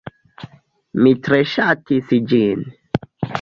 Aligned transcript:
Mi 1.01 1.11
tre 1.27 1.39
ŝatis 1.51 2.11
ĝin 2.33 2.67